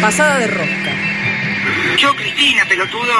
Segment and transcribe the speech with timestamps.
[0.00, 0.92] Pasada de rosca.
[1.98, 3.12] Yo, Cristina, pelotudo.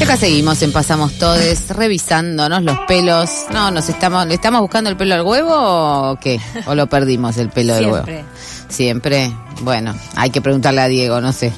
[0.00, 3.30] Y acá seguimos en Pasamos Todes, revisándonos los pelos.
[3.52, 6.40] No, nos estamos, ¿le estamos buscando el pelo al huevo o qué?
[6.66, 8.04] ¿O lo perdimos el pelo del huevo?
[8.06, 8.24] Siempre.
[8.68, 9.32] Siempre.
[9.60, 11.52] Bueno, hay que preguntarle a Diego, no sé.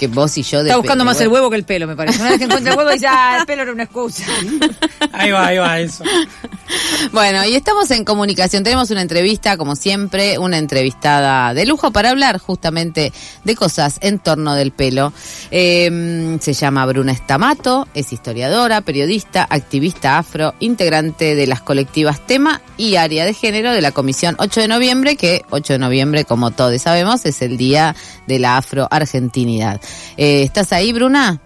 [0.00, 2.18] Que vos y yo de Está buscando más el huevo que el pelo, me parece.
[2.22, 4.24] Una vez que encuentra el huevo dice, ah, el pelo era una excusa.
[5.12, 6.04] Ahí va, ahí va, eso.
[7.12, 8.62] Bueno, y estamos en comunicación.
[8.62, 13.12] Tenemos una entrevista, como siempre, una entrevistada de lujo para hablar justamente
[13.44, 15.12] de cosas en torno del pelo.
[15.50, 22.60] Eh, se llama Bruna Estamato, es historiadora, periodista, activista afro, integrante de las colectivas Tema
[22.76, 26.50] y Área de Género de la Comisión 8 de Noviembre, que 8 de noviembre, como
[26.52, 27.96] todos sabemos, es el Día
[28.26, 29.80] de la Afro-Argentinidad.
[30.16, 31.40] Eh, ¿Estás ahí, Bruna?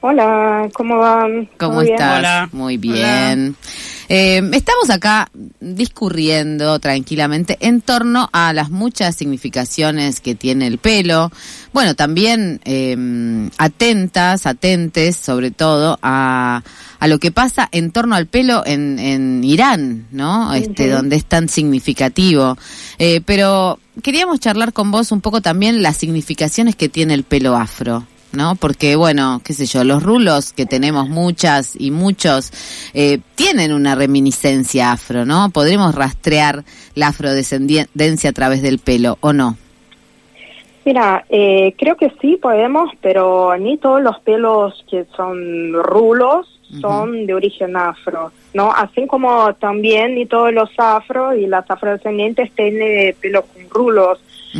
[0.00, 1.48] Hola, ¿cómo van?
[1.58, 1.94] ¿Cómo Muy bien.
[1.94, 2.18] estás?
[2.18, 2.48] Hola.
[2.52, 3.56] Muy bien.
[4.08, 5.28] Eh, estamos acá
[5.58, 11.32] discurriendo tranquilamente en torno a las muchas significaciones que tiene el pelo.
[11.72, 16.62] Bueno, también eh, atentas, atentes sobre todo a,
[17.00, 20.54] a lo que pasa en torno al pelo en, en Irán, ¿no?
[20.54, 22.56] Este, donde es tan significativo.
[22.98, 27.56] Eh, pero queríamos charlar con vos un poco también las significaciones que tiene el pelo
[27.56, 28.04] afro.
[28.32, 28.54] ¿no?
[28.54, 32.52] Porque, bueno, qué sé yo, los rulos que tenemos muchas y muchos
[32.92, 35.48] eh, tienen una reminiscencia afro, ¿no?
[35.50, 39.56] Podremos rastrear la afrodescendencia a través del pelo, ¿o no?
[40.84, 47.26] Mira, eh, creo que sí podemos, pero ni todos los pelos que son rulos son
[47.26, 48.72] de origen afro, ¿no?
[48.72, 54.18] Así como también ni todos los afro y las afrodescendientes tienen pelo con rulos.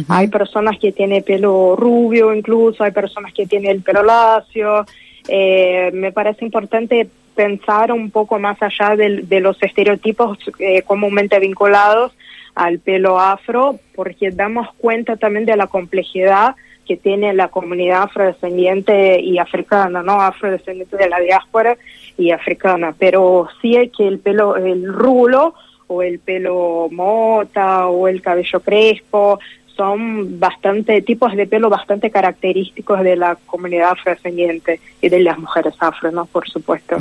[0.08, 4.84] Hay personas que tienen pelo rubio incluso, hay personas que tienen el pelo lacio.
[5.28, 11.38] Eh, me parece importante pensar un poco más allá del- de, los estereotipos eh, comúnmente
[11.40, 12.12] vinculados
[12.54, 16.54] al pelo afro, porque damos cuenta también de la complejidad
[16.86, 20.20] que tiene la comunidad afrodescendiente y africana, ¿no?
[20.20, 21.76] Afrodescendiente de la diáspora
[22.16, 22.94] y africana.
[22.98, 25.54] Pero sí hay que el pelo, el rulo
[25.88, 29.38] o el pelo mota o el cabello crespo
[29.76, 35.74] son bastante tipos de pelo bastante característicos de la comunidad afrodescendiente y de las mujeres
[35.78, 36.24] afro, ¿no?
[36.24, 36.96] Por supuesto.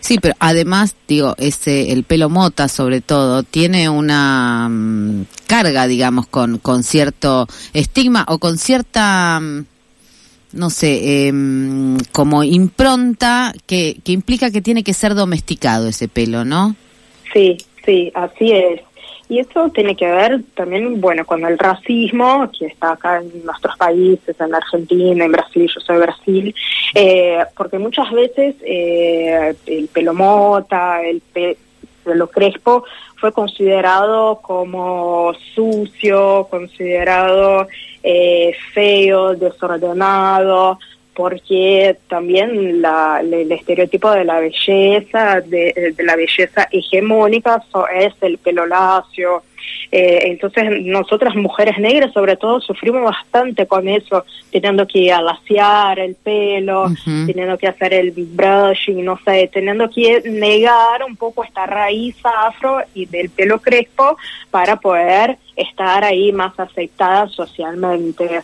[0.00, 6.26] Sí, pero además, digo, ese, el pelo mota sobre todo, tiene una mm, carga, digamos,
[6.26, 9.64] con, con cierto estigma o con cierta, mm,
[10.52, 16.44] no sé, em, como impronta que, que implica que tiene que ser domesticado ese pelo,
[16.44, 16.76] ¿no?
[17.32, 17.56] Sí,
[17.86, 18.80] sí, así es.
[19.32, 23.74] Y eso tiene que ver también, bueno, con el racismo que está acá en nuestros
[23.78, 26.54] países, en Argentina, en Brasil, yo soy de Brasil,
[26.94, 31.56] eh, porque muchas veces eh, el pelo mota, el pe-
[32.04, 32.84] pelo crespo
[33.16, 37.68] fue considerado como sucio, considerado
[38.02, 40.78] eh, feo, desordenado,
[41.14, 48.14] porque también la, el estereotipo de la belleza, de, de la belleza hegemónica so- es
[48.22, 49.42] el pelo lacio.
[49.90, 56.14] Eh, entonces nosotras mujeres negras sobre todo sufrimos bastante con eso, teniendo que alaciar el
[56.14, 62.16] pelo, teniendo que hacer el brushing, no sé, teniendo que negar un poco esta raíz
[62.24, 64.16] afro y del pelo crespo
[64.50, 68.42] para poder estar ahí más aceptada socialmente.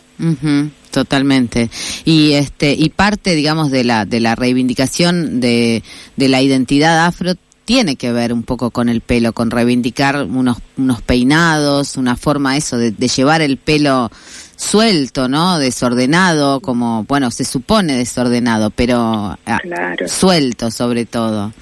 [0.91, 1.69] Totalmente.
[2.05, 5.83] Y este y parte, digamos, de la de la reivindicación de,
[6.15, 7.33] de la identidad afro
[7.69, 12.57] tiene que ver un poco con el pelo, con reivindicar unos unos peinados, una forma
[12.57, 14.09] eso de, de llevar el pelo
[14.55, 15.59] suelto, ¿no?
[15.59, 18.97] Desordenado, como bueno, se supone desordenado, pero
[19.45, 20.07] ah, Claro.
[20.07, 21.53] suelto sobre todo.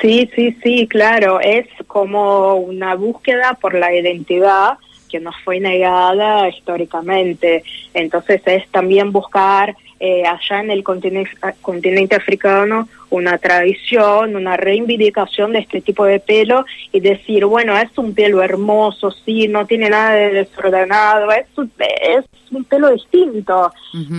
[0.00, 1.40] Sí, sí, sí, claro.
[1.40, 4.78] Es como una búsqueda por la identidad
[5.10, 7.64] que nos fue negada históricamente.
[7.94, 15.52] Entonces es también buscar eh, allá en el continente, continente africano una tradición, una reivindicación
[15.52, 19.88] de este tipo de pelo y decir, bueno, es un pelo hermoso, sí, no tiene
[19.88, 23.72] nada de desordenado, es un, es un pelo distinto,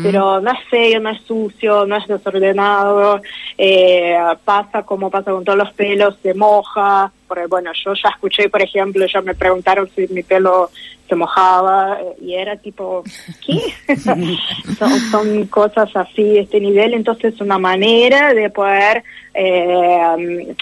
[0.03, 3.21] pero no es feo, no es sucio, no es desordenado,
[3.57, 8.49] eh, pasa como pasa con todos los pelos, se moja, porque bueno, yo ya escuché,
[8.49, 10.69] por ejemplo, ya me preguntaron si mi pelo
[11.07, 13.03] se mojaba eh, y era tipo,
[13.45, 13.95] ¿qué?
[14.77, 19.03] son, son cosas así, este nivel, entonces una manera de poder
[19.33, 20.55] eh,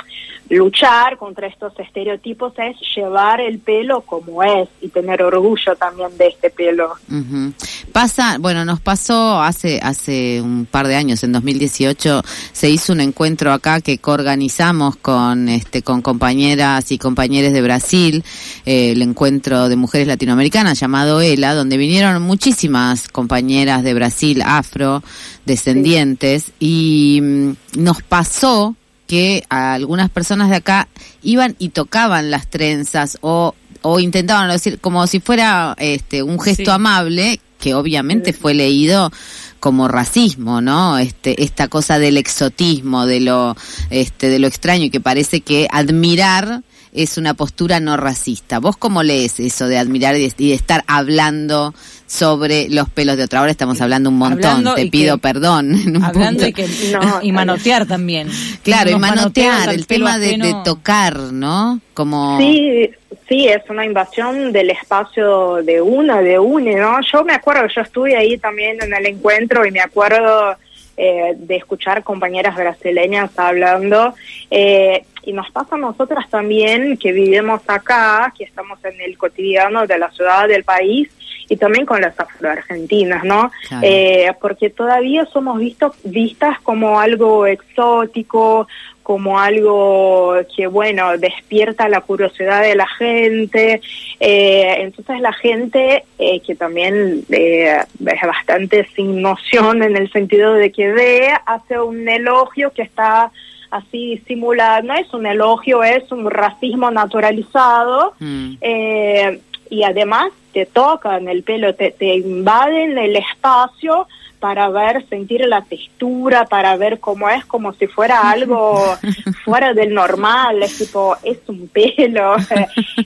[0.50, 6.28] luchar contra estos estereotipos es llevar el pelo como es y tener orgullo también de
[6.28, 6.94] este pelo.
[7.10, 7.54] Ujú.
[7.92, 12.22] Pasa, bueno, nos pasó hace hace un par de años, en 2018,
[12.52, 18.24] se hizo un encuentro acá que coorganizamos con este con compañeras y compañeros de Brasil,
[18.66, 25.04] eh, el encuentro de mujeres latinoamericanas llamado ELA, donde vinieron muchísimas compañeras de Brasil, afro,
[25.46, 28.76] descendientes, y mm, nos pasó
[29.08, 30.88] que a algunas personas de acá
[31.24, 36.66] iban y tocaban las trenzas o, o intentaban decir como si fuera este un gesto
[36.66, 36.70] Sí.
[36.72, 39.12] amable que obviamente fue leído
[39.60, 41.00] como racismo, ¿no?
[41.00, 43.56] Este esta cosa del exotismo, de lo
[43.90, 46.62] este de lo extraño y que parece que admirar
[46.98, 48.60] es una postura no racista.
[48.60, 51.74] ¿Vos cómo lees eso de admirar y de, y de estar hablando
[52.06, 53.40] sobre los pelos de otra?
[53.40, 55.74] Ahora estamos hablando un montón, Hablando te pido que- perdón.
[55.76, 56.48] en un Hablando punto.
[56.48, 58.30] y, que, No, y manotear también.
[58.64, 61.80] Claro, y manotear, el tema de, de tocar, ¿no?
[61.94, 62.38] Como...
[62.40, 62.90] Sí,
[63.28, 66.98] sí, es una invasión del espacio de una, de une, ¿no?
[67.12, 70.56] Yo me acuerdo, yo estuve ahí también en el encuentro y me acuerdo
[70.98, 74.14] eh, de escuchar compañeras brasileñas hablando.
[74.50, 79.86] eh, y nos pasa a nosotras también que vivimos acá, que estamos en el cotidiano
[79.86, 81.10] de la ciudad, del país,
[81.50, 83.52] y también con las afroargentinas, ¿no?
[83.68, 83.88] Claro.
[83.88, 88.68] Eh, porque todavía somos visto, vistas como algo exótico,
[89.08, 93.80] como algo que, bueno, despierta la curiosidad de la gente.
[94.20, 100.56] Eh, entonces la gente, eh, que también eh, es bastante sin noción en el sentido
[100.56, 103.32] de que ve, hace un elogio que está
[103.72, 108.14] así simulado, no es un elogio, es un racismo naturalizado.
[108.20, 108.54] Mm.
[108.60, 114.08] Eh, y además te tocan el pelo, te, te invaden el espacio
[114.40, 118.96] para ver, sentir la textura, para ver cómo es, como si fuera algo
[119.44, 122.36] fuera del normal, es tipo, es un pelo.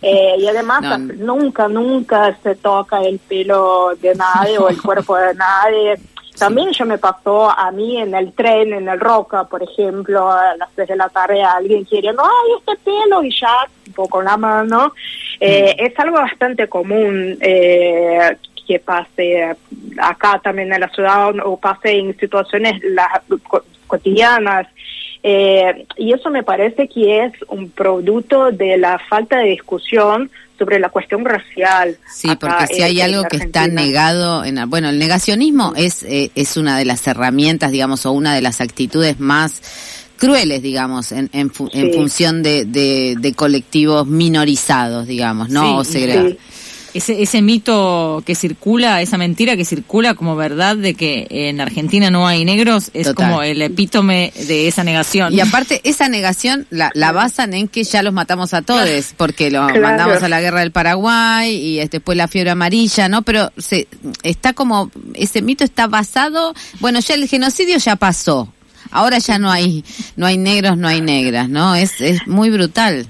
[0.03, 0.97] Eh, y además No.
[0.97, 5.95] nunca, nunca se toca el pelo de nadie o el cuerpo de nadie.
[6.41, 10.55] También yo me pasó a mí en el tren, en el Roca, por ejemplo, a
[10.57, 14.38] las 3 de la tarde alguien queriendo, ay, este pelo, y ya, tipo con la
[14.38, 14.93] mano.
[15.39, 19.55] Eh, Es algo bastante común eh, que pase
[20.01, 24.67] acá también en la ciudad o pase en situaciones la- co- cotidianas.
[25.23, 30.79] Eh, y eso me parece que es un producto de la falta de discusión sobre
[30.79, 31.97] la cuestión racial.
[32.12, 36.31] Sí, porque si en- hay algo que está negado, en, bueno, el negacionismo es, eh,
[36.35, 39.62] es una de las herramientas, digamos, o una de las actitudes más
[40.18, 45.62] crueles, digamos, en, en, fu- en función de, de, de colectivos minorizados, digamos, ¿no?
[45.63, 46.31] Sí, o segregados.
[46.33, 46.38] Sí.
[46.93, 52.11] Ese, ese mito que circula, esa mentira que circula como verdad de que en Argentina
[52.11, 53.27] no hay negros, es Total.
[53.29, 55.33] como el epítome de esa negación.
[55.33, 59.49] Y aparte, esa negación la, la basan en que ya los matamos a todos, porque
[59.51, 59.81] lo Claro.
[59.81, 63.21] mandamos a la guerra del Paraguay y después la fiebre amarilla, ¿no?
[63.21, 63.87] Pero se,
[64.23, 68.51] está como, ese mito está basado, bueno, ya el genocidio ya pasó.
[68.94, 69.85] Ahora ya no hay,
[70.17, 71.75] no hay negros, no hay negras, ¿no?
[71.75, 73.07] Es, es muy brutal.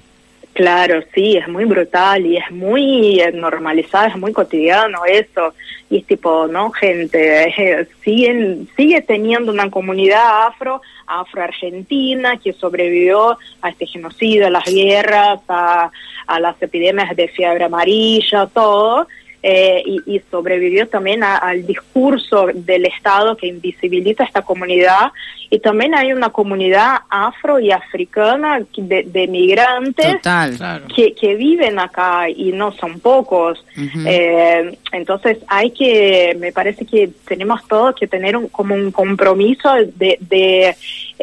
[0.53, 5.53] Claro, sí, es muy brutal y es muy eh, normalizado, es muy cotidiano eso.
[5.89, 13.37] Y es tipo, no, gente, eh, siguen, sigue teniendo una comunidad afro, afro-argentina, que sobrevivió
[13.61, 15.89] a este genocidio, a las guerras, a,
[16.27, 19.07] a las epidemias de fiebre amarilla, todo.
[19.43, 25.11] Eh, y, y sobrevivió también a- al discurso del Estado que invisibiliza a esta comunidad.
[25.49, 30.55] Y también hay una comunidad afro y africana de, de migrantes Total.
[30.55, 30.85] Claro.
[30.95, 33.63] que, que viven acá y no son pocos.
[34.05, 39.73] Eh, entonces hay que, me parece que tenemos todos que tener un, como un compromiso
[39.73, 40.73] de, de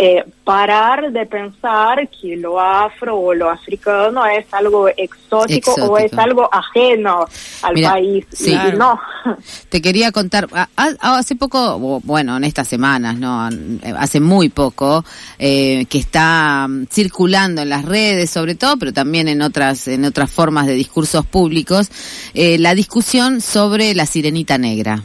[0.00, 6.12] eh, parar de pensar que lo afro o lo africano es algo exótico, o es
[6.16, 7.26] algo ajeno
[7.62, 8.24] al Mira, país.
[8.32, 8.52] sí.
[8.52, 9.00] Y no.
[9.68, 13.48] Te quería contar, a- a- hace poco, bueno, en estas semanas, no,
[13.98, 15.04] hace muy poco,
[15.38, 20.04] eh, que está mm, circulando en las redes, sobre todo, pero también en otras, en
[20.04, 21.88] otras formas de discursos públicos,
[22.34, 25.02] eh, la discusión sobre la sirenita negra.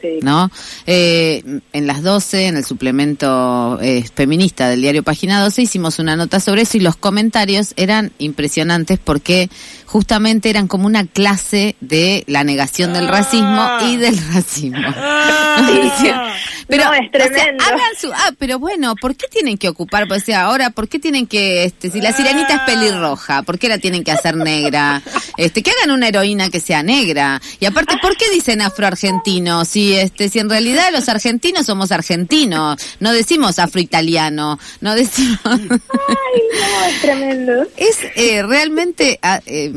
[0.00, 0.18] Sí.
[0.22, 0.50] ¿no?
[0.86, 6.16] Eh, en las 12, en el suplemento eh, feminista del diario Página 12, hicimos una
[6.16, 9.50] nota sobre eso y los comentarios eran impresionantes porque
[9.86, 14.78] justamente eran como una clase de la negación del racismo y del racismo.
[15.82, 16.32] Decía,
[16.68, 17.64] Pero, No, es o sea, tremendo.
[17.64, 20.10] hagan su, ah, pero bueno, ¿por qué tienen que ocupar?
[20.12, 23.68] O sea, ahora, ¿por qué tienen que, este, si la sirenita es pelirroja, ¿por qué
[23.68, 25.02] la tienen que hacer negra?
[25.38, 27.40] Este, que hagan una heroína que sea negra.
[27.58, 29.64] Y aparte, ¿por qué dicen afroargentino?
[29.64, 35.38] Si, este, si en realidad los argentinos somos argentinos, no decimos afroitaliano, no decimos.
[35.44, 37.66] Ay, no, es tremendo.
[37.76, 39.72] Es eh, realmente, ah, eh,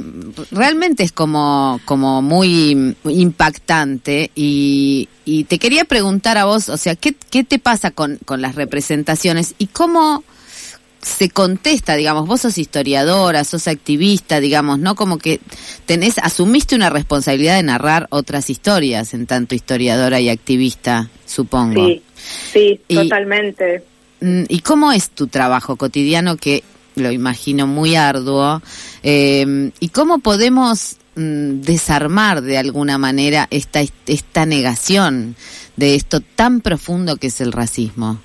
[0.52, 6.96] realmente es como, como muy impactante y, y te quería preguntar a vos, o sea,
[6.96, 10.24] ¿qué, qué te pasa con, con las representaciones y cómo
[11.02, 14.96] se contesta, digamos, vos sos historiadora, sos activista, digamos, ¿no?
[14.96, 15.40] Como que
[15.86, 21.86] tenés, asumiste una responsabilidad de narrar otras historias en tanto historiadora y activista, supongo.
[21.88, 22.02] Sí,
[22.54, 23.84] sí, Y- totalmente.
[24.20, 26.64] Mm, ¿Y cómo es tu trabajo cotidiano que
[26.96, 28.62] lo imagino muy arduo?
[29.02, 35.36] Eh, ¿Y cómo podemos mm, desarmar de alguna manera esta, esta negación
[35.76, 38.20] de esto tan profundo que es el racismo?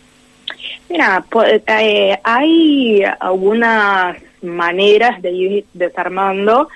[0.89, 1.25] Mira,
[1.67, 6.69] eh, hay algunas maneras de ir desarmando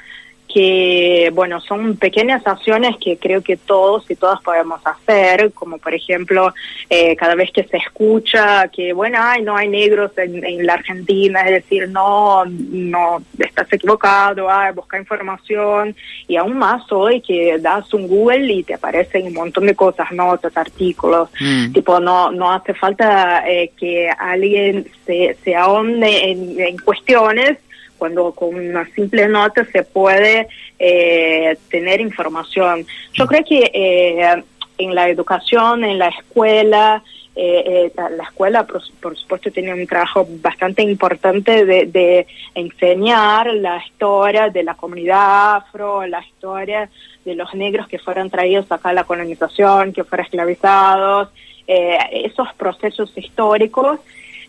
[0.53, 5.95] que, bueno, son pequeñas acciones que creo que todos y todas podemos hacer, como por
[5.95, 6.53] ejemplo,
[6.89, 10.75] eh, cada vez que se escucha que, bueno, ay, no hay negros en, en la
[10.75, 15.95] Argentina, es decir, no, no, estás equivocado, ay, busca información,
[16.27, 20.11] y aún más hoy que das un Google y te aparecen un montón de cosas,
[20.13, 21.73] notas, artículos, Mm.
[21.73, 27.59] tipo no no hace falta eh, que alguien se, se ahonde en, en cuestiones
[28.01, 32.85] cuando con una simple nota se puede eh, tener información.
[33.13, 34.43] Yo creo que eh,
[34.79, 37.03] en la educación, en la escuela,
[37.37, 42.27] eh, eh, la- la escuela, por, por supuesto, tiene un trabajo bastante importante de, de
[42.55, 46.89] enseñar la historia de la comunidad afro, la historia
[47.25, 51.29] de los negros que fueron traídos acá a la colonización, que fueron esclavizados,
[51.69, 54.01] eh, esos procesos históricos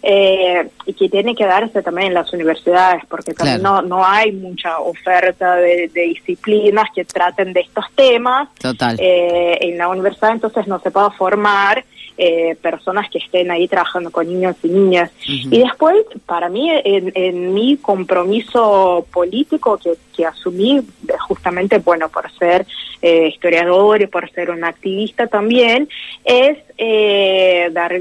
[0.03, 3.81] eh, y que tiene que darse también en las universidades, porque también Claro.
[3.84, 8.98] no, no hay mucha oferta de, de disciplinas que traten de estos temas Total.
[9.00, 11.84] eh, en la universidad, entonces no se puede formar
[12.17, 15.10] eh, personas que estén ahí trabajando con niños y niñas.
[15.25, 20.81] Y después, para mí, en, en mi compromiso político que, que asumí,
[21.27, 22.65] justamente, bueno, por ser
[23.01, 25.89] eh, historiador y por ser un activista también,
[26.24, 27.93] es eh, dar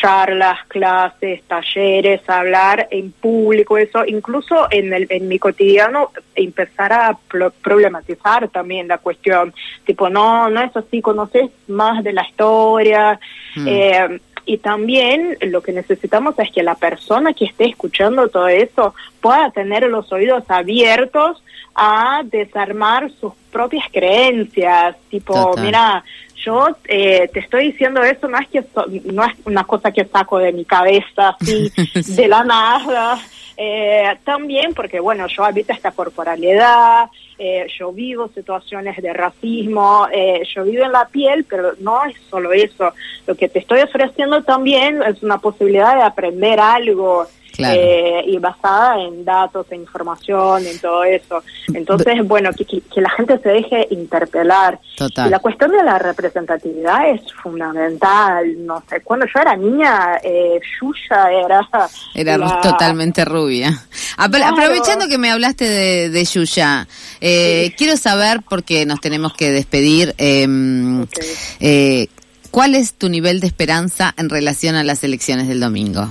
[0.00, 7.18] charlas, clases, talleres, hablar en público, eso, incluso en, el, en mi cotidiano empezar a
[7.28, 9.52] pro- problematizar también la cuestión,
[9.84, 13.18] tipo, no, no es así, conoces más de la historia,
[13.56, 13.66] Mm.
[13.66, 18.94] eh, y también lo que necesitamos es que la persona que esté escuchando todo eso
[19.20, 21.42] pueda tener los oídos abiertos
[21.74, 25.64] a desarmar sus propias creencias, tipo, Total.
[25.64, 26.04] mira,
[26.44, 30.04] yo eh, te estoy diciendo eso, no es que so- no es una cosa que
[30.06, 31.70] saco de mi cabeza así
[32.16, 33.18] de la nada.
[33.56, 37.06] Eh, también porque, bueno, yo habito esta corporalidad,
[37.38, 42.16] eh, yo vivo situaciones de racismo, eh, yo vivo en la piel, pero no es
[42.28, 42.92] solo eso.
[43.26, 47.26] Lo que te estoy ofreciendo también es una posibilidad de aprender algo.
[47.58, 47.76] Claro.
[47.80, 51.42] eh, y basada en datos, en información, en todo eso.
[51.74, 54.78] Entonces, bueno, que, la gente se deje interpelar.
[54.96, 55.26] Total.
[55.26, 58.64] Y la cuestión de la representatividad es fundamental.
[58.64, 61.68] No sé, cuando yo era niña, eh, Yuya era...
[62.14, 63.70] Era la- totalmente rubia.
[64.16, 64.54] Apro- Claro.
[64.56, 66.86] Aprovechando que me hablaste de, de Yuya,
[67.20, 70.46] eh, quiero saber, porque nos tenemos que despedir, eh,
[71.02, 71.18] Ok.
[71.58, 72.06] eh,
[72.52, 76.08] ¿cuál es tu nivel de esperanza en relación a las elecciones del domingo?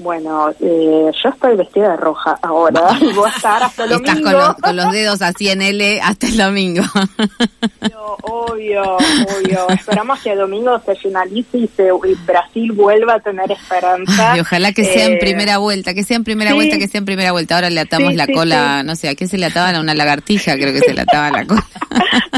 [0.00, 4.14] Bueno, eh, yo estoy vestida de roja ahora y voy a estar hasta el Estás
[4.20, 4.30] domingo.
[4.30, 6.82] con los, con los dedos así en L hasta el domingo.
[8.22, 8.96] Obvio, obvio,
[9.38, 9.68] obvio.
[9.74, 14.36] Esperamos que el domingo se finalice y, se, y Brasil vuelva a tener esperanza.
[14.36, 16.56] Y ojalá que sea en Eh, primera vuelta, que sea en primera sí.
[16.56, 17.54] vuelta, que sea en primera vuelta.
[17.56, 19.74] Ahora le atamos Sí, la sí, cola, no sé, ¿a qué se le ataban?
[19.74, 21.66] A una lagartija, creo que se le ataba la cola.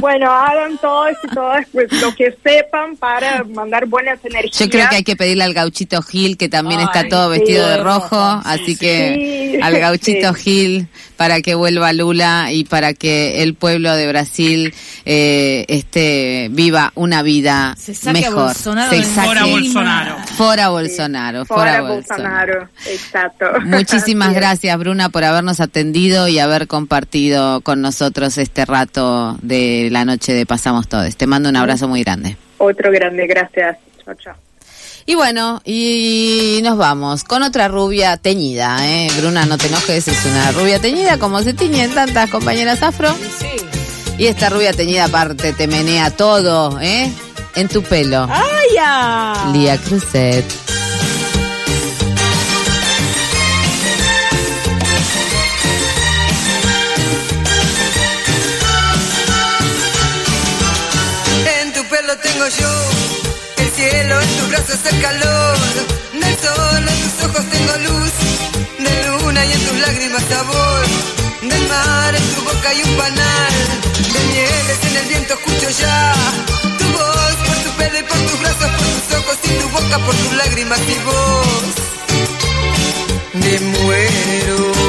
[0.00, 4.58] Bueno, hagan todos y todas pues, lo que sepan para mandar buenas energías.
[4.58, 7.68] Yo creo que hay que pedirle al gauchito Gil, que también está todo sí, vestido
[7.68, 10.42] de rojo, así que Sí, al gauchito sí.
[10.42, 16.90] Gil para que vuelva Lula y para que el pueblo de Brasil eh, este, viva
[16.94, 18.44] una vida Se saque a mejor.
[18.46, 20.16] Bolsonaro Se de saque- Fora Bolsonaro.
[20.36, 21.94] Fora Bolsonaro, fora Bolsonaro.
[22.60, 23.46] Bolsonaro, exacto.
[23.64, 30.04] Muchísimas gracias, Bruna, por habernos atendido y haber compartido con nosotros este rato de la
[30.04, 31.16] noche de Pasamos Todos.
[31.16, 32.36] Te mando un abrazo muy grande.
[32.58, 33.76] Otro grande, gracias.
[34.04, 34.34] Chao, chao.
[35.04, 39.10] Y bueno, y nos vamos con otra rubia teñida, ¿eh?
[39.18, 43.14] Bruna, no te enojes, es una rubia teñida como se tiñen tantas compañeras afro.
[44.18, 47.10] Y esta rubia teñida aparte te menea todo, ¿eh?
[47.54, 48.28] En tu pelo.
[48.30, 49.34] Ay, Lía.
[49.52, 50.61] Lía Cruzet.
[63.82, 65.58] Cielo, en tus brazos el calor.
[66.22, 68.12] Del sol, en tus ojos tengo luz.
[68.84, 70.84] De luna y en tus lágrimas sabor.
[71.42, 73.54] Del mar, en tu boca hay un panal.
[74.14, 76.14] De mieles, en el viento escucho ya
[76.78, 77.34] tu voz.
[77.46, 80.32] Por tu pelo y por tus brazos, por tus ojos y tu boca, por tus
[80.40, 81.74] lágrimas y voz.
[83.34, 84.81] Me muero.